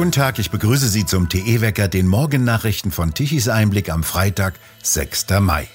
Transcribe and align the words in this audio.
Guten 0.00 0.12
Tag, 0.12 0.38
ich 0.38 0.50
begrüße 0.50 0.88
Sie 0.88 1.04
zum 1.04 1.28
TE-Wecker, 1.28 1.86
den 1.86 2.06
Morgennachrichten 2.06 2.90
von 2.90 3.12
Tichys 3.12 3.50
Einblick 3.50 3.90
am 3.90 4.02
Freitag, 4.02 4.54
6. 4.82 5.26
Mai. 5.42 5.68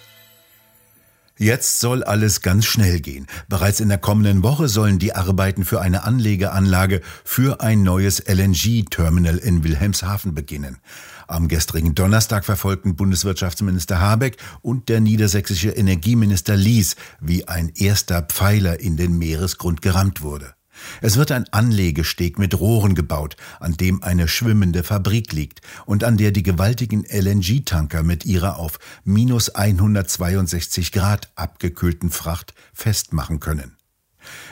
Jetzt 1.38 1.80
soll 1.80 2.04
alles 2.04 2.42
ganz 2.42 2.66
schnell 2.66 3.02
gehen. 3.02 3.28
Bereits 3.50 3.82
in 3.82 3.88
der 3.88 4.00
kommenden 4.00 4.42
Woche 4.42 4.68
sollen 4.68 4.98
die 4.98 5.14
Arbeiten 5.14 5.64
für 5.64 5.80
eine 5.80 6.06
Anlegeanlage 6.06 7.02
für 7.24 7.62
ein 7.62 7.84
neues 7.84 8.18
LNG-Terminal 8.28 9.38
in 9.38 9.64
Wilhelmshaven 9.64 10.34
beginnen. 10.34 10.80
Am 11.28 11.48
gestrigen 11.48 11.94
Donnerstag 11.94 12.46
verfolgten 12.46 12.96
Bundeswirtschaftsminister 12.96 14.00
Habeck 14.00 14.38
und 14.64 14.90
der 14.90 15.02
niedersächsische 15.02 15.70
Energieminister 15.70 16.56
Lies, 16.56 16.96
wie 17.22 17.48
ein 17.48 17.72
erster 17.76 18.24
Pfeiler 18.24 18.80
in 18.80 18.98
den 18.98 19.20
Meeresgrund 19.20 19.84
gerammt 19.84 20.24
wurde. 20.24 20.56
Es 21.02 21.18
wird 21.18 21.32
ein 21.32 21.46
Anlegesteg 21.52 22.40
mit 22.40 22.60
Rohren 22.60 22.96
gebaut, 22.96 23.36
an 23.60 23.74
dem 23.74 24.04
eine 24.04 24.28
schwimmende 24.28 24.84
Fabrik 24.84 25.34
liegt 25.34 25.62
und 25.86 26.04
an 26.04 26.18
der 26.18 26.32
die 26.32 26.44
gewaltigen 26.44 27.06
LNG-Tanker 27.06 28.04
mit 28.04 28.26
ihrer 28.26 28.58
auf 28.58 28.80
minus 29.04 29.50
162 29.50 30.92
Grad 30.92 31.32
abgekühlten 31.36 32.10
Fracht 32.10 32.54
festmachen 32.74 33.40
können. 33.40 33.76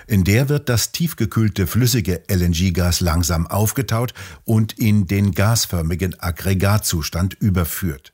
In 0.08 0.24
der 0.24 0.50
wird 0.50 0.70
das 0.70 0.92
tiefgekühlte 0.92 1.68
flüssige 1.68 2.24
LNG-Gas 2.30 3.00
langsam 3.00 3.48
aufgetaut 3.48 4.14
und 4.44 4.74
in 4.74 5.08
den 5.08 5.32
gasförmigen 5.32 6.20
Aggregatzustand 6.20 7.34
überführt. 7.34 8.14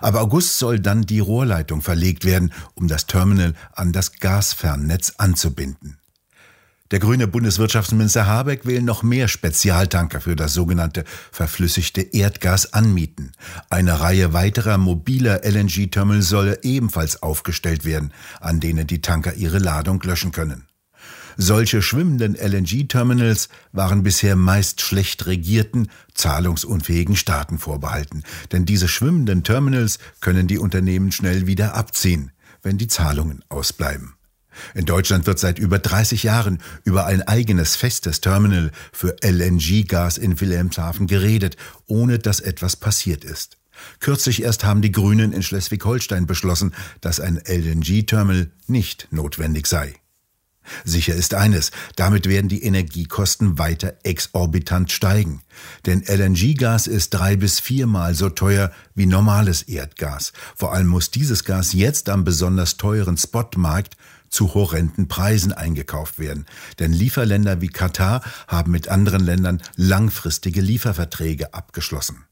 Ab 0.00 0.14
August 0.14 0.58
soll 0.58 0.78
dann 0.78 1.02
die 1.02 1.18
Rohrleitung 1.18 1.82
verlegt 1.82 2.24
werden, 2.24 2.52
um 2.74 2.88
das 2.88 3.06
Terminal 3.06 3.54
an 3.72 3.92
das 3.92 4.12
Gasfernnetz 4.20 5.14
anzubinden. 5.18 5.98
Der 6.94 7.00
grüne 7.00 7.26
Bundeswirtschaftsminister 7.26 8.26
Habeck 8.26 8.66
will 8.66 8.80
noch 8.80 9.02
mehr 9.02 9.26
Spezialtanker 9.26 10.20
für 10.20 10.36
das 10.36 10.54
sogenannte 10.54 11.02
verflüssigte 11.32 12.02
Erdgas 12.02 12.72
anmieten. 12.72 13.32
Eine 13.68 13.98
Reihe 13.98 14.32
weiterer 14.32 14.78
mobiler 14.78 15.44
LNG-Terminals 15.44 16.28
solle 16.28 16.62
ebenfalls 16.62 17.20
aufgestellt 17.20 17.84
werden, 17.84 18.12
an 18.40 18.60
denen 18.60 18.86
die 18.86 19.00
Tanker 19.00 19.34
ihre 19.34 19.58
Ladung 19.58 20.00
löschen 20.04 20.30
können. 20.30 20.68
Solche 21.36 21.82
schwimmenden 21.82 22.36
LNG-Terminals 22.36 23.48
waren 23.72 24.04
bisher 24.04 24.36
meist 24.36 24.80
schlecht 24.80 25.26
regierten, 25.26 25.88
zahlungsunfähigen 26.14 27.16
Staaten 27.16 27.58
vorbehalten, 27.58 28.22
denn 28.52 28.66
diese 28.66 28.86
schwimmenden 28.86 29.42
Terminals 29.42 29.98
können 30.20 30.46
die 30.46 30.58
Unternehmen 30.58 31.10
schnell 31.10 31.48
wieder 31.48 31.74
abziehen, 31.74 32.30
wenn 32.62 32.78
die 32.78 32.86
Zahlungen 32.86 33.44
ausbleiben. 33.48 34.14
In 34.74 34.86
Deutschland 34.86 35.26
wird 35.26 35.38
seit 35.38 35.58
über 35.58 35.78
30 35.78 36.22
Jahren 36.22 36.60
über 36.84 37.06
ein 37.06 37.22
eigenes 37.22 37.76
festes 37.76 38.20
Terminal 38.20 38.70
für 38.92 39.16
LNG-Gas 39.22 40.18
in 40.18 40.40
Wilhelmshaven 40.40 41.06
geredet, 41.06 41.56
ohne 41.86 42.18
dass 42.18 42.40
etwas 42.40 42.76
passiert 42.76 43.24
ist. 43.24 43.58
Kürzlich 44.00 44.42
erst 44.42 44.64
haben 44.64 44.82
die 44.82 44.92
Grünen 44.92 45.32
in 45.32 45.42
Schleswig-Holstein 45.42 46.26
beschlossen, 46.26 46.74
dass 47.00 47.20
ein 47.20 47.40
LNG-Terminal 47.44 48.50
nicht 48.66 49.08
notwendig 49.10 49.66
sei. 49.66 49.94
Sicher 50.84 51.14
ist 51.14 51.34
eines, 51.34 51.72
damit 51.96 52.26
werden 52.26 52.48
die 52.48 52.62
Energiekosten 52.62 53.58
weiter 53.58 53.94
exorbitant 54.02 54.90
steigen. 54.90 55.42
Denn 55.86 56.02
LNG-Gas 56.02 56.86
ist 56.86 57.10
drei 57.10 57.36
bis 57.36 57.60
viermal 57.60 58.14
so 58.14 58.30
teuer 58.30 58.72
wie 58.94 59.06
normales 59.06 59.62
Erdgas. 59.62 60.32
Vor 60.56 60.72
allem 60.72 60.86
muss 60.86 61.10
dieses 61.10 61.44
Gas 61.44 61.74
jetzt 61.74 62.08
am 62.08 62.24
besonders 62.24 62.78
teuren 62.78 63.18
Spotmarkt 63.18 63.96
zu 64.34 64.54
horrenden 64.54 65.06
Preisen 65.06 65.52
eingekauft 65.52 66.18
werden. 66.18 66.46
Denn 66.80 66.92
Lieferländer 66.92 67.60
wie 67.60 67.68
Katar 67.68 68.20
haben 68.48 68.72
mit 68.72 68.88
anderen 68.88 69.24
Ländern 69.24 69.62
langfristige 69.76 70.60
Lieferverträge 70.60 71.54
abgeschlossen. 71.54 72.24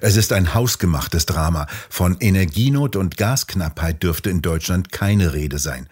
Es 0.00 0.16
ist 0.16 0.32
ein 0.32 0.54
hausgemachtes 0.54 1.26
Drama. 1.26 1.68
Von 1.88 2.16
Energienot 2.18 2.96
und 2.96 3.16
Gasknappheit 3.16 4.02
dürfte 4.02 4.30
in 4.30 4.42
Deutschland 4.42 4.90
keine 4.90 5.32
Rede 5.32 5.60
sein. 5.60 5.88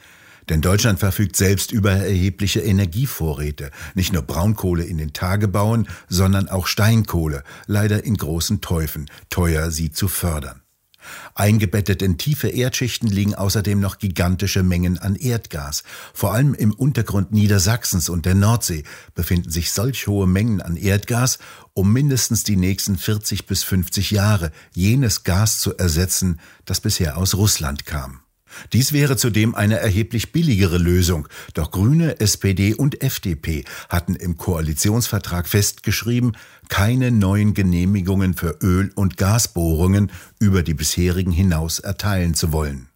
Denn 0.49 0.61
Deutschland 0.61 0.99
verfügt 0.99 1.37
selbst 1.37 1.71
über 1.71 1.93
erhebliche 1.93 2.61
Energievorräte. 2.61 3.71
Nicht 3.95 4.13
nur 4.13 4.23
Braunkohle 4.23 4.85
in 4.85 4.99
den 4.99 5.13
Tagebauen, 5.13 5.89
sondern 6.09 6.49
auch 6.49 6.67
Steinkohle, 6.67 7.45
leider 7.67 8.03
in 8.03 8.17
großen 8.17 8.61
Teufen, 8.61 9.09
teuer 9.31 9.71
sie 9.71 9.93
zu 9.93 10.09
fördern. 10.09 10.63
Eingebettet 11.35 12.03
in 12.03 12.19
tiefe 12.19 12.49
Erdschichten 12.49 13.09
liegen 13.09 13.35
außerdem 13.35 13.81
noch 13.81 13.99
gigantische 13.99 14.63
Mengen 14.63 14.99
an 14.99 15.17
Erdgas. 15.17 15.85
Vor 16.15 16.35
allem 16.35 16.55
im 16.55 16.73
Untergrund 16.73 17.33
Niedersachsens 17.33 18.09
und 18.09 18.27
der 18.27 18.35
Nordsee 18.35 18.85
befinden 19.15 19.51
sich 19.51 19.73
solch 19.73 20.07
hohe 20.07 20.27
Mengen 20.27 20.61
an 20.61 20.77
Erdgas, 20.77 21.39
um 21.75 21.93
mindestens 21.93 22.43
die 22.43 22.57
nächsten 22.57 22.99
40 22.99 23.47
bis 23.47 23.63
50 23.65 24.11
Jahre 24.11 24.53
jenes 24.73 25.25
Gas 25.25 25.61
zu 25.61 25.77
ersetzen, 25.77 26.41
das 26.65 26.81
bisher 26.81 27.17
aus 27.17 27.35
Russland 27.35 27.87
kam. 27.87 28.21
Dies 28.73 28.93
wäre 28.93 29.17
zudem 29.17 29.55
eine 29.55 29.79
erheblich 29.79 30.33
billigere 30.33 30.79
Lösung, 30.79 31.29
doch 31.55 31.71
Grüne, 31.71 32.21
SPD 32.21 32.75
und 32.75 33.03
FDP 33.03 33.65
hatten 33.89 34.15
im 34.15 34.37
Koalitionsvertrag 34.37 35.49
festgeschrieben, 35.49 36.37
keine 36.69 37.11
neuen 37.11 37.55
Genehmigungen 37.55 38.35
für 38.35 38.59
Öl- 38.63 38.93
und 38.95 39.17
Gasbohrungen 39.17 40.11
über 40.39 40.63
die 40.63 40.75
bisherigen 40.75 41.33
hinaus 41.33 41.79
erteilen 41.79 42.35
zu 42.35 42.53
wollen. 42.53 42.89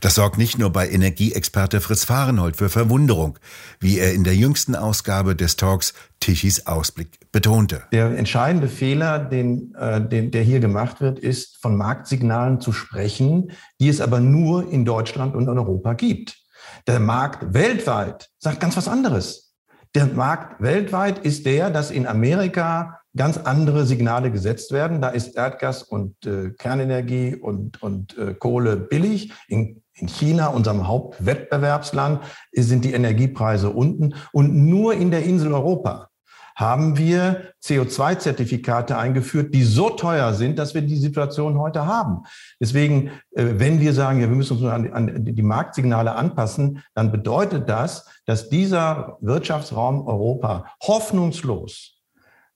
Das 0.00 0.14
sorgt 0.14 0.38
nicht 0.38 0.58
nur 0.58 0.70
bei 0.70 0.88
Energieexperte 0.88 1.80
Fritz 1.80 2.04
Fahrenhold 2.04 2.56
für 2.56 2.68
Verwunderung, 2.68 3.38
wie 3.78 3.98
er 3.98 4.12
in 4.12 4.24
der 4.24 4.34
jüngsten 4.34 4.76
Ausgabe 4.76 5.36
des 5.36 5.56
Talks 5.56 5.94
Tichys 6.20 6.66
Ausblick 6.66 7.18
betonte. 7.32 7.82
Der 7.92 8.16
entscheidende 8.16 8.68
Fehler, 8.68 9.18
den, 9.18 9.74
äh, 9.74 10.00
den, 10.00 10.30
der 10.30 10.42
hier 10.42 10.60
gemacht 10.60 11.00
wird, 11.00 11.18
ist 11.18 11.58
von 11.60 11.76
Marktsignalen 11.76 12.60
zu 12.60 12.72
sprechen, 12.72 13.52
die 13.80 13.88
es 13.88 14.00
aber 14.00 14.20
nur 14.20 14.70
in 14.70 14.84
Deutschland 14.84 15.34
und 15.34 15.44
in 15.44 15.58
Europa 15.58 15.94
gibt. 15.94 16.38
Der 16.86 17.00
Markt 17.00 17.54
weltweit 17.54 18.28
sagt 18.38 18.60
ganz 18.60 18.76
was 18.76 18.88
anderes. 18.88 19.54
Der 19.94 20.06
Markt 20.06 20.60
weltweit 20.62 21.18
ist 21.18 21.46
der, 21.46 21.70
dass 21.70 21.90
in 21.90 22.06
Amerika 22.06 22.99
ganz 23.16 23.38
andere 23.38 23.86
Signale 23.86 24.30
gesetzt 24.30 24.72
werden. 24.72 25.00
Da 25.00 25.08
ist 25.08 25.36
Erdgas 25.36 25.82
und 25.82 26.26
äh, 26.26 26.50
Kernenergie 26.50 27.34
und, 27.34 27.82
und 27.82 28.16
äh, 28.16 28.34
Kohle 28.34 28.76
billig. 28.76 29.32
In, 29.48 29.82
in 29.94 30.08
China, 30.08 30.48
unserem 30.48 30.86
Hauptwettbewerbsland, 30.86 32.22
sind 32.52 32.84
die 32.84 32.92
Energiepreise 32.92 33.70
unten. 33.70 34.14
Und 34.32 34.54
nur 34.54 34.94
in 34.94 35.10
der 35.10 35.24
Insel 35.24 35.52
Europa 35.52 36.08
haben 36.56 36.98
wir 36.98 37.54
CO2-Zertifikate 37.62 38.96
eingeführt, 38.96 39.54
die 39.54 39.62
so 39.62 39.90
teuer 39.90 40.34
sind, 40.34 40.58
dass 40.58 40.74
wir 40.74 40.82
die 40.82 40.98
Situation 40.98 41.58
heute 41.58 41.86
haben. 41.86 42.24
Deswegen, 42.60 43.10
äh, 43.32 43.46
wenn 43.56 43.80
wir 43.80 43.94
sagen, 43.94 44.20
ja, 44.20 44.28
wir 44.28 44.36
müssen 44.36 44.58
uns 44.58 44.66
an, 44.66 44.92
an 44.92 45.24
die 45.24 45.42
Marktsignale 45.42 46.14
anpassen, 46.14 46.82
dann 46.94 47.10
bedeutet 47.10 47.68
das, 47.68 48.06
dass 48.26 48.50
dieser 48.50 49.16
Wirtschaftsraum 49.20 50.06
Europa 50.06 50.66
hoffnungslos 50.82 51.99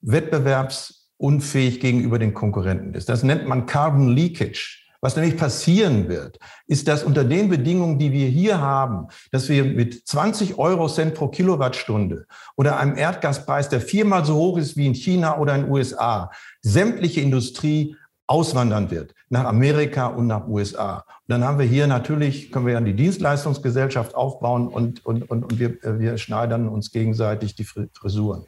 wettbewerbsunfähig 0.05 1.81
gegenüber 1.81 2.19
den 2.19 2.35
Konkurrenten 2.35 2.95
ist. 2.95 3.09
Das 3.09 3.23
nennt 3.23 3.47
man 3.47 3.67
Carbon 3.67 4.09
Leakage. 4.09 4.85
Was 5.05 5.17
nämlich 5.17 5.37
passieren 5.37 6.09
wird, 6.09 6.39
ist, 6.67 6.89
dass 6.89 7.05
unter 7.05 7.25
den 7.25 7.51
Bedingungen, 7.51 7.99
die 7.99 8.11
wir 8.11 8.27
hier 8.27 8.59
haben, 8.59 9.09
dass 9.33 9.51
wir 9.51 9.63
mit 9.63 10.09
20 10.09 10.57
Euro 10.57 10.89
Cent 10.89 11.15
pro 11.15 11.29
Kilowattstunde 11.29 12.27
oder 12.57 12.79
einem 12.79 12.97
Erdgaspreis, 12.97 13.69
der 13.69 13.83
viermal 13.83 14.25
so 14.25 14.35
hoch 14.37 14.57
ist 14.57 14.79
wie 14.79 14.87
in 14.87 14.95
China 14.95 15.39
oder 15.39 15.57
in 15.57 15.65
den 15.65 15.71
USA, 15.71 16.31
sämtliche 16.63 17.21
Industrie 17.21 17.97
auswandern 18.27 18.91
wird 18.91 19.15
nach 19.29 19.45
Amerika 19.45 20.07
und 20.07 20.27
nach 20.27 20.47
USA. 20.47 20.99
Und 20.99 21.29
dann 21.29 21.45
haben 21.45 21.59
wir 21.59 21.67
hier 21.67 21.87
natürlich, 21.87 22.51
können 22.51 22.67
wir 22.67 22.75
ja 22.75 22.81
die 22.81 22.95
Dienstleistungsgesellschaft 22.95 24.15
aufbauen 24.15 24.69
und, 24.69 25.05
und, 25.05 25.29
und, 25.31 25.43
und 25.45 25.59
wir, 25.59 25.77
wir 25.83 26.19
schneidern 26.19 26.69
uns 26.69 26.91
gegenseitig 26.91 27.55
die 27.55 27.65
Frisuren. 27.65 28.47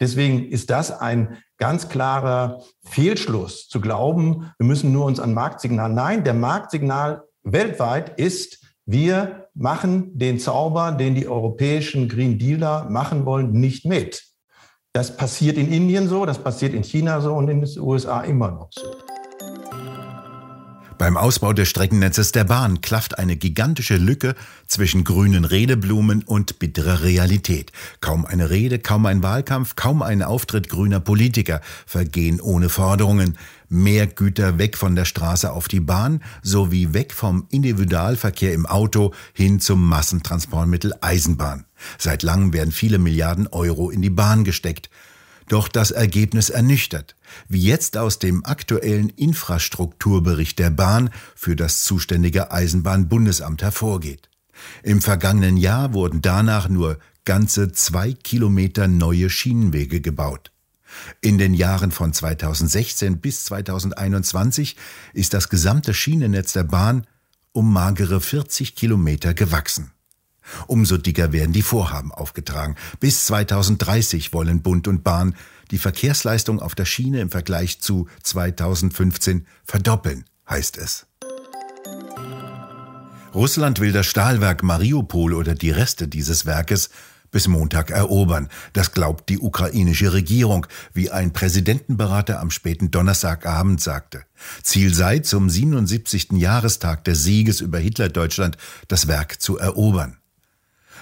Deswegen 0.00 0.48
ist 0.48 0.70
das 0.70 0.90
ein 0.90 1.38
ganz 1.56 1.88
klarer 1.88 2.62
Fehlschluss 2.84 3.68
zu 3.68 3.80
glauben, 3.80 4.52
wir 4.58 4.66
müssen 4.66 4.92
nur 4.92 5.06
uns 5.06 5.20
an 5.20 5.34
Marktsignal. 5.34 5.92
Nein, 5.92 6.24
der 6.24 6.34
Marktsignal 6.34 7.22
weltweit 7.42 8.18
ist, 8.18 8.64
wir 8.86 9.48
machen 9.54 10.18
den 10.18 10.38
Zauber, 10.38 10.92
den 10.92 11.14
die 11.14 11.28
europäischen 11.28 12.08
Green 12.08 12.38
Dealer 12.38 12.88
machen 12.90 13.24
wollen, 13.24 13.52
nicht 13.52 13.86
mit. 13.86 14.24
Das 14.92 15.16
passiert 15.16 15.56
in 15.56 15.72
Indien 15.72 16.08
so, 16.08 16.26
das 16.26 16.38
passiert 16.38 16.74
in 16.74 16.84
China 16.84 17.20
so 17.20 17.34
und 17.34 17.48
in 17.48 17.60
den 17.60 17.80
USA 17.80 18.20
immer 18.20 18.50
noch 18.50 18.68
so. 18.70 19.13
Beim 21.04 21.16
Ausbau 21.16 21.52
des 21.52 21.68
Streckennetzes 21.68 22.32
der 22.32 22.44
Bahn 22.44 22.80
klafft 22.80 23.18
eine 23.18 23.36
gigantische 23.36 23.96
Lücke 23.96 24.34
zwischen 24.66 25.02
grünen 25.04 25.44
Redeblumen 25.44 26.22
und 26.22 26.58
bitterer 26.60 27.02
Realität. 27.02 27.72
Kaum 28.00 28.24
eine 28.24 28.48
Rede, 28.48 28.78
kaum 28.78 29.04
ein 29.04 29.22
Wahlkampf, 29.22 29.76
kaum 29.76 30.02
ein 30.02 30.22
Auftritt 30.22 30.68
grüner 30.68 31.00
Politiker 31.00 31.60
vergehen 31.84 32.40
ohne 32.40 32.68
Forderungen. 32.68 33.36
Mehr 33.68 34.06
Güter 34.06 34.58
weg 34.58 34.78
von 34.78 34.94
der 34.94 35.04
Straße 35.04 35.52
auf 35.52 35.68
die 35.68 35.80
Bahn 35.80 36.22
sowie 36.42 36.94
weg 36.94 37.12
vom 37.12 37.48
Individualverkehr 37.50 38.54
im 38.54 38.64
Auto 38.64 39.12
hin 39.32 39.60
zum 39.60 39.86
Massentransportmittel 39.86 40.94
Eisenbahn. 41.00 41.66
Seit 41.98 42.22
langem 42.22 42.52
werden 42.52 42.72
viele 42.72 42.98
Milliarden 42.98 43.48
Euro 43.48 43.90
in 43.90 44.00
die 44.00 44.10
Bahn 44.10 44.44
gesteckt. 44.44 44.88
Doch 45.48 45.68
das 45.68 45.90
Ergebnis 45.90 46.50
ernüchtert, 46.50 47.16
wie 47.48 47.60
jetzt 47.60 47.96
aus 47.96 48.18
dem 48.18 48.44
aktuellen 48.44 49.10
Infrastrukturbericht 49.10 50.58
der 50.58 50.70
Bahn 50.70 51.10
für 51.34 51.54
das 51.54 51.84
zuständige 51.84 52.50
Eisenbahnbundesamt 52.50 53.62
hervorgeht. 53.62 54.28
Im 54.82 55.02
vergangenen 55.02 55.56
Jahr 55.56 55.92
wurden 55.92 56.22
danach 56.22 56.68
nur 56.68 56.98
ganze 57.24 57.72
zwei 57.72 58.12
Kilometer 58.12 58.88
neue 58.88 59.30
Schienenwege 59.30 60.00
gebaut. 60.00 60.50
In 61.20 61.38
den 61.38 61.54
Jahren 61.54 61.90
von 61.90 62.12
2016 62.12 63.20
bis 63.20 63.44
2021 63.44 64.76
ist 65.12 65.34
das 65.34 65.48
gesamte 65.48 65.92
Schienennetz 65.92 66.52
der 66.52 66.64
Bahn 66.64 67.06
um 67.52 67.72
magere 67.72 68.20
40 68.20 68.74
Kilometer 68.74 69.34
gewachsen. 69.34 69.93
Umso 70.66 70.96
dicker 70.96 71.32
werden 71.32 71.52
die 71.52 71.62
Vorhaben 71.62 72.12
aufgetragen. 72.12 72.76
Bis 73.00 73.26
2030 73.26 74.32
wollen 74.32 74.62
Bund 74.62 74.88
und 74.88 75.04
Bahn 75.04 75.34
die 75.70 75.78
Verkehrsleistung 75.78 76.60
auf 76.60 76.74
der 76.74 76.84
Schiene 76.84 77.20
im 77.20 77.30
Vergleich 77.30 77.80
zu 77.80 78.08
2015 78.22 79.46
verdoppeln, 79.64 80.24
heißt 80.48 80.78
es. 80.78 81.06
Russland 83.34 83.80
will 83.80 83.90
das 83.90 84.06
Stahlwerk 84.06 84.62
Mariupol 84.62 85.34
oder 85.34 85.54
die 85.54 85.70
Reste 85.70 86.06
dieses 86.06 86.46
Werkes 86.46 86.90
bis 87.32 87.48
Montag 87.48 87.90
erobern. 87.90 88.48
Das 88.74 88.92
glaubt 88.92 89.28
die 89.28 89.40
ukrainische 89.40 90.12
Regierung, 90.12 90.68
wie 90.92 91.10
ein 91.10 91.32
Präsidentenberater 91.32 92.38
am 92.38 92.52
späten 92.52 92.92
Donnerstagabend 92.92 93.80
sagte. 93.80 94.24
Ziel 94.62 94.94
sei, 94.94 95.18
zum 95.18 95.50
77. 95.50 96.34
Jahrestag 96.34 97.02
des 97.02 97.24
Sieges 97.24 97.60
über 97.60 97.78
Hitlerdeutschland 97.78 98.56
das 98.86 99.08
Werk 99.08 99.42
zu 99.42 99.58
erobern. 99.58 100.18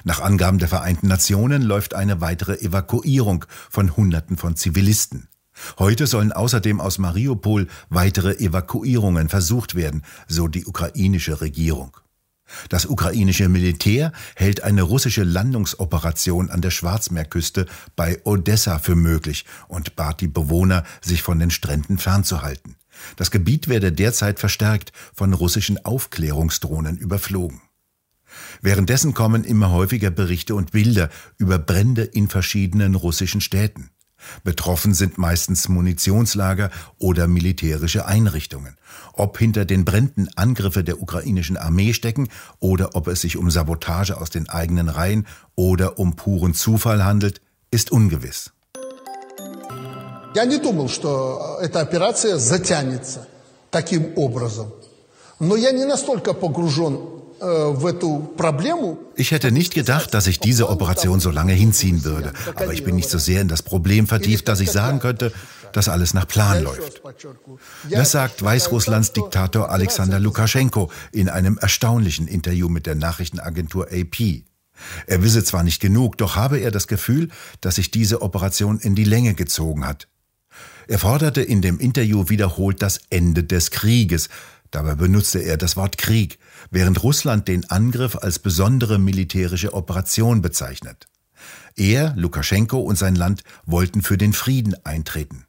Nach 0.04 0.20
Angaben 0.20 0.58
der 0.58 0.68
Vereinten 0.68 1.08
Nationen 1.08 1.62
läuft 1.62 1.94
eine 1.94 2.20
weitere 2.20 2.60
Evakuierung 2.60 3.44
von 3.70 3.96
Hunderten 3.96 4.36
von 4.36 4.56
Zivilisten. 4.56 5.28
Heute 5.78 6.06
sollen 6.06 6.32
außerdem 6.32 6.80
aus 6.80 6.98
Mariupol 6.98 7.68
weitere 7.88 8.34
Evakuierungen 8.38 9.28
versucht 9.28 9.74
werden, 9.74 10.02
so 10.26 10.48
die 10.48 10.66
ukrainische 10.66 11.40
Regierung. 11.40 11.96
Das 12.68 12.86
ukrainische 12.86 13.48
Militär 13.48 14.12
hält 14.34 14.62
eine 14.62 14.82
russische 14.82 15.24
Landungsoperation 15.24 16.50
an 16.50 16.60
der 16.60 16.70
Schwarzmeerküste 16.70 17.66
bei 17.96 18.20
Odessa 18.24 18.78
für 18.78 18.94
möglich 18.94 19.44
und 19.68 19.96
bat 19.96 20.20
die 20.20 20.28
Bewohner, 20.28 20.84
sich 21.00 21.22
von 21.22 21.38
den 21.38 21.50
Stränden 21.50 21.98
fernzuhalten. 21.98 22.76
Das 23.16 23.30
Gebiet 23.30 23.68
werde 23.68 23.90
derzeit 23.90 24.38
verstärkt 24.38 24.92
von 25.14 25.32
russischen 25.32 25.82
Aufklärungsdrohnen 25.84 26.98
überflogen. 26.98 27.62
Währenddessen 28.61 29.13
kommen 29.13 29.43
immer 29.43 29.71
häufiger 29.71 30.09
Berichte 30.09 30.55
und 30.55 30.71
Bilder 30.71 31.09
über 31.37 31.57
Brände 31.57 32.03
in 32.03 32.27
verschiedenen 32.27 32.95
russischen 32.95 33.41
Städten. 33.41 33.91
Betroffen 34.43 34.93
sind 34.93 35.17
meistens 35.17 35.69
Munitionslager 35.69 36.71
oder 36.97 37.27
militärische 37.27 38.05
Einrichtungen. 38.07 38.75
Ob 39.13 39.37
hinter 39.37 39.63
den 39.63 39.85
Bränden 39.85 40.27
Angriffe 40.35 40.83
der 40.83 41.01
ukrainischen 41.01 41.55
Armee 41.55 41.93
stecken 41.93 42.27
oder 42.59 42.95
ob 42.95 43.07
es 43.07 43.21
sich 43.21 43.37
um 43.37 43.51
Sabotage 43.51 44.19
aus 44.19 44.31
den 44.31 44.49
eigenen 44.49 44.89
Reihen 44.89 45.27
oder 45.55 45.99
um 45.99 46.15
puren 46.15 46.53
Zufall 46.53 47.05
handelt, 47.05 47.41
ist 47.69 47.91
ungewiss. 47.91 48.51
Я 50.35 50.45
не 50.45 50.57
думал, 50.57 50.89
что 50.89 51.57
эта 51.61 51.79
операция 51.81 52.37
затянется 52.37 53.27
таким 53.71 54.17
образом. 54.17 54.71
Но 55.39 55.55
я 55.55 55.71
не 55.71 55.85
настолько 55.85 56.33
погружен 56.33 56.97
Э, 56.97 57.20
ich 59.16 59.30
hätte 59.32 59.50
nicht 59.50 59.74
gedacht, 59.74 60.14
dass 60.14 60.26
ich 60.28 60.38
diese 60.38 60.68
Operation 60.68 61.18
so 61.18 61.30
lange 61.30 61.52
hinziehen 61.52 62.04
würde. 62.04 62.32
Aber 62.54 62.72
ich 62.72 62.84
bin 62.84 62.94
nicht 62.94 63.10
so 63.10 63.18
sehr 63.18 63.40
in 63.40 63.48
das 63.48 63.62
Problem 63.62 64.06
vertieft, 64.06 64.46
dass 64.46 64.60
ich 64.60 64.70
sagen 64.70 65.00
könnte, 65.00 65.32
dass 65.72 65.88
alles 65.88 66.14
nach 66.14 66.28
Plan 66.28 66.62
läuft. 66.62 67.02
Das 67.90 68.12
sagt 68.12 68.44
Weißrusslands 68.44 69.12
Diktator 69.12 69.70
Alexander 69.70 70.20
Lukaschenko 70.20 70.90
in 71.10 71.28
einem 71.28 71.58
erstaunlichen 71.58 72.28
Interview 72.28 72.68
mit 72.68 72.86
der 72.86 72.94
Nachrichtenagentur 72.94 73.88
AP. 73.90 74.44
Er 75.06 75.22
wisse 75.22 75.42
zwar 75.42 75.64
nicht 75.64 75.80
genug, 75.80 76.18
doch 76.18 76.36
habe 76.36 76.58
er 76.58 76.70
das 76.70 76.86
Gefühl, 76.86 77.28
dass 77.60 77.76
sich 77.76 77.90
diese 77.90 78.22
Operation 78.22 78.78
in 78.78 78.94
die 78.94 79.04
Länge 79.04 79.34
gezogen 79.34 79.86
hat. 79.86 80.08
Er 80.88 80.98
forderte 80.98 81.42
in 81.42 81.62
dem 81.62 81.78
Interview 81.78 82.28
wiederholt 82.28 82.82
das 82.82 83.00
Ende 83.08 83.44
des 83.44 83.70
Krieges, 83.70 84.28
Dabei 84.72 84.94
benutzte 84.94 85.38
er 85.38 85.58
das 85.58 85.76
Wort 85.76 85.98
Krieg, 85.98 86.38
während 86.70 87.02
Russland 87.02 87.46
den 87.46 87.70
Angriff 87.70 88.16
als 88.16 88.38
besondere 88.38 88.98
militärische 88.98 89.74
Operation 89.74 90.40
bezeichnet. 90.40 91.06
Er, 91.76 92.14
Lukaschenko 92.16 92.78
und 92.78 92.96
sein 92.96 93.14
Land 93.14 93.44
wollten 93.66 94.02
für 94.02 94.16
den 94.16 94.32
Frieden 94.32 94.74
eintreten. 94.84 95.44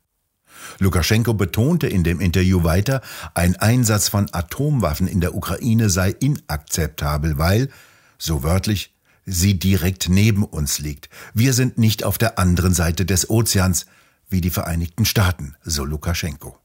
Lukaschenko 0.79 1.33
betonte 1.33 1.87
in 1.87 2.03
dem 2.03 2.19
Interview 2.19 2.63
weiter, 2.63 3.01
ein 3.33 3.55
Einsatz 3.55 4.09
von 4.09 4.27
Atomwaffen 4.33 5.07
in 5.07 5.21
der 5.21 5.35
Ukraine 5.35 5.89
sei 5.89 6.09
inakzeptabel, 6.09 7.37
weil, 7.37 7.69
so 8.17 8.43
wörtlich, 8.43 8.93
sie 9.25 9.57
direkt 9.57 10.09
neben 10.09 10.43
uns 10.43 10.79
liegt. 10.79 11.09
Wir 11.33 11.53
sind 11.53 11.77
nicht 11.77 12.03
auf 12.03 12.17
der 12.17 12.39
anderen 12.39 12.73
Seite 12.73 13.05
des 13.05 13.29
Ozeans, 13.29 13.85
wie 14.29 14.41
die 14.41 14.49
Vereinigten 14.49 15.05
Staaten, 15.05 15.55
so 15.63 15.85
Lukaschenko. 15.85 16.57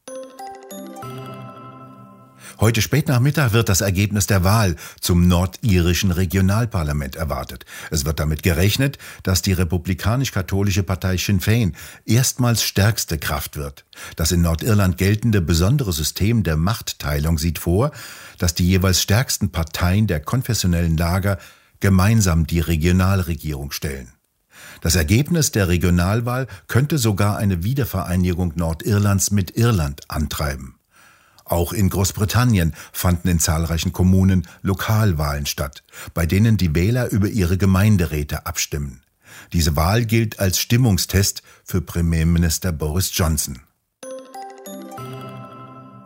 Heute 2.60 2.82
spät 2.82 3.06
Nachmittag 3.06 3.52
wird 3.52 3.69
das 3.69 3.82
Ergebnis 3.82 4.26
der 4.26 4.43
Wahl 4.43 4.75
zum 5.00 5.28
nordirischen 5.28 6.10
Regionalparlament 6.10 7.14
erwartet. 7.14 7.64
Es 7.93 8.05
wird 8.05 8.19
damit 8.19 8.43
gerechnet, 8.43 8.99
dass 9.22 9.43
die 9.43 9.52
republikanisch-katholische 9.52 10.82
Partei 10.82 11.19
Sinn 11.19 11.38
Féin 11.40 11.75
erstmals 12.05 12.64
stärkste 12.64 13.16
Kraft 13.16 13.56
wird. 13.56 13.84
Das 14.16 14.32
in 14.32 14.43
Nordirland 14.43 14.99
geltende 14.99 15.40
besondere 15.40 15.93
System 15.93 16.43
der 16.43 16.56
Machtteilung 16.56 17.38
sieht 17.38 17.60
vor, 17.60 17.93
dass 18.38 18.55
die 18.55 18.66
jeweils 18.66 19.00
stärksten 19.02 19.52
Parteien 19.52 20.08
der 20.08 20.19
konfessionellen 20.19 20.96
Lager 20.96 21.38
gemeinsam 21.78 22.44
die 22.44 22.58
Regionalregierung 22.58 23.70
stellen. 23.70 24.14
Das 24.81 24.96
Ergebnis 24.96 25.52
der 25.52 25.69
Regionalwahl 25.69 26.49
könnte 26.66 26.99
sogar 26.99 27.37
eine 27.37 27.62
Wiedervereinigung 27.62 28.54
Nordirlands 28.56 29.31
mit 29.31 29.56
Irland 29.56 30.00
antreiben. 30.08 30.77
Auch 31.49 31.73
in 31.73 31.89
Großbritannien 31.89 32.75
fanden 32.93 33.29
in 33.29 33.41
zahlreichen 33.41 33.93
Kommunen 33.93 34.47
Lokalwahlen 34.62 35.47
statt, 35.47 35.83
bei 36.12 36.27
denen 36.27 36.59
die 36.59 36.75
Wähler 36.75 37.11
über 37.11 37.29
ihre 37.29 37.56
Gemeinderäte 37.56 38.47
abstimmen. 38.47 39.00
Diese 39.53 39.75
Wahl 39.75 40.05
gilt 40.05 40.41
als 40.41 40.59
Stimmungstest 40.59 41.43
für 41.65 41.81
Premierminister 41.81 42.73
Boris 42.73 43.11
Johnson. 43.14 43.61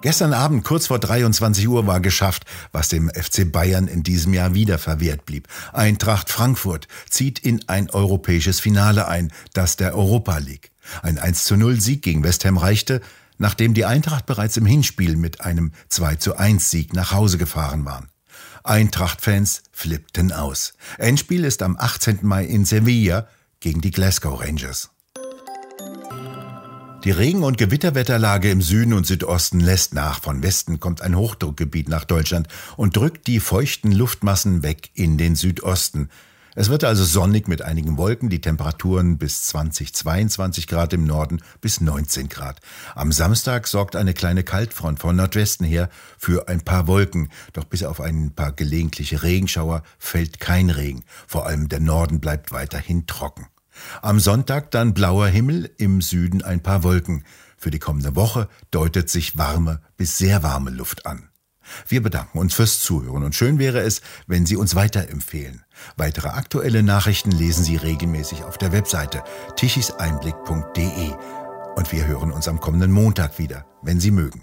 Gestern 0.03 0.33
Abend 0.33 0.65
kurz 0.65 0.89
vor 0.89 0.99
23 0.99 1.69
Uhr 1.69 1.87
war 1.87 2.01
geschafft, 2.01 2.45
was 2.73 2.89
dem 2.89 3.09
FC 3.09 3.51
Bayern 3.51 3.87
in 3.87 4.03
diesem 4.03 4.35
Jahr 4.35 4.53
wieder 4.53 4.79
verwehrt 4.79 5.27
blieb. 5.27 5.47
Eintracht 5.73 6.29
Frankfurt 6.29 6.89
zieht 7.09 7.39
in 7.39 7.69
ein 7.69 7.89
europäisches 7.89 8.59
Finale 8.59 9.07
ein, 9.07 9.33
das 9.55 9.77
der 9.77 9.95
Europa 9.95 10.39
League. 10.39 10.73
Ein 11.03 11.19
1 11.19 11.45
zu 11.45 11.57
0 11.57 11.81
Sieg 11.81 12.03
gegen 12.03 12.25
West 12.25 12.45
Ham 12.45 12.59
reichte, 12.59 13.01
nachdem 13.43 13.75
die 13.75 13.85
Eintracht 13.85 14.25
bereits 14.25 14.57
im 14.57 14.67
Hinspiel 14.67 15.17
mit 15.17 15.41
einem 15.41 15.73
2 15.89 16.15
zu 16.15 16.37
1 16.37 16.71
Sieg 16.71 16.95
nach 16.95 17.11
Hause 17.11 17.39
gefahren 17.39 17.85
waren. 17.85 18.09
Eintracht-Fans 18.63 19.65
flippten 19.73 20.31
aus. 20.31 20.75
Endspiel 20.97 21.45
ist 21.45 21.61
am 21.63 21.77
18. 21.77 22.21
Mai 22.23 22.45
in 22.45 22.65
Sevilla 22.65 23.27
gegen 23.59 23.81
die 23.81 23.91
Glasgow 23.91 24.41
Rangers. 24.41 24.91
Die 27.03 27.11
Regen- 27.11 27.43
und 27.43 27.59
Gewitterwetterlage 27.59 28.49
im 28.49 28.63
Süden 28.63 28.93
und 28.93 29.09
Südosten 29.09 29.59
lässt 29.59 29.93
nach. 29.93 30.23
Von 30.23 30.45
Westen 30.45 30.79
kommt 30.79 31.03
ein 31.03 31.17
Hochdruckgebiet 31.17 31.89
nach 31.89 32.05
Deutschland 32.05 32.47
und 32.77 32.97
drückt 32.97 33.27
die 33.27 33.41
feuchten 33.41 33.91
Luftmassen 33.91 34.63
weg 34.63 34.91
in 34.95 35.19
den 35.19 35.35
Südosten. 35.35 36.11
Es 36.55 36.69
wird 36.69 36.85
also 36.85 37.05
sonnig 37.05 37.49
mit 37.49 37.63
einigen 37.63 37.97
Wolken, 37.97 38.29
die 38.29 38.43
Temperaturen 38.43 39.17
bis 39.17 39.45
20, 39.45 39.95
22 39.95 40.67
Grad 40.67 40.93
im 40.93 41.05
Norden 41.05 41.41
bis 41.63 41.81
19 41.81 42.29
Grad. 42.29 42.61
Am 42.95 43.11
Samstag 43.11 43.67
sorgt 43.67 43.97
eine 43.97 44.13
kleine 44.13 44.45
Kaltfront 44.45 45.01
von 45.01 45.17
Nordwesten 45.17 45.65
her 45.65 45.89
für 46.19 46.49
ein 46.49 46.61
paar 46.61 46.87
Wolken, 46.87 47.31
doch 47.55 47.65
bis 47.65 47.83
auf 47.83 48.03
ein 48.03 48.35
paar 48.35 48.53
gelegentliche 48.53 49.23
Regenschauer 49.23 49.83
fällt 49.99 50.41
kein 50.41 50.69
Regen. 50.69 51.05
Vor 51.27 51.47
allem 51.47 51.71
der 51.71 51.81
Norden 51.81 52.21
bleibt 52.21 52.53
weiterhin 52.53 53.07
trocken. 53.07 53.47
Am 54.03 54.21
Sonntag 54.21 54.71
dann 54.73 54.93
blauer 54.93 55.29
Himmel, 55.29 55.71
im 55.79 56.03
Süden 56.03 56.43
ein 56.43 56.63
paar 56.63 56.83
Wolken. 56.83 57.25
Für 57.57 57.71
die 57.71 57.79
kommende 57.79 58.15
Woche 58.15 58.49
deutet 58.71 59.09
sich 59.09 59.39
warme 59.39 59.81
bis 59.97 60.19
sehr 60.19 60.43
warme 60.43 60.71
Luft 60.71 61.07
an. 61.07 61.32
Wir 61.87 62.03
bedanken 62.03 62.39
uns 62.39 62.55
fürs 62.55 62.81
Zuhören 62.81 63.23
und 63.23 63.35
schön 63.35 63.59
wäre 63.59 63.81
es, 63.81 64.01
wenn 64.27 64.47
Sie 64.47 64.57
uns 64.57 64.75
weiterempfehlen. 64.75 65.65
Weitere 65.97 66.29
aktuelle 66.29 66.83
Nachrichten 66.83 67.31
lesen 67.31 67.65
Sie 67.65 67.77
regelmäßig 67.77 68.45
auf 68.45 68.59
der 68.59 68.73
Webseite 68.73 69.23
tichiseinblick.de. 69.57 71.13
Und 71.75 71.93
wir 71.93 72.07
hören 72.07 72.33
uns 72.33 72.49
am 72.49 72.61
kommenden 72.61 72.93
Montag 72.93 73.39
wieder, 73.39 73.65
wenn 73.83 74.01
Sie 74.01 74.11
mögen. 74.11 74.43